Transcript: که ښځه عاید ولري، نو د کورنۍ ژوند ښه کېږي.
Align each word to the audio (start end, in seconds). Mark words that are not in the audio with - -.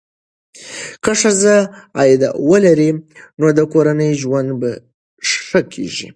که 1.03 1.11
ښځه 1.21 1.55
عاید 1.97 2.21
ولري، 2.49 2.89
نو 3.39 3.47
د 3.57 3.59
کورنۍ 3.71 4.11
ژوند 4.21 4.49
ښه 5.29 5.59
کېږي. 5.73 6.09